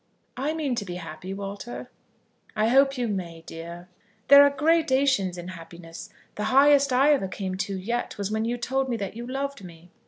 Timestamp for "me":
8.89-8.97, 9.63-9.91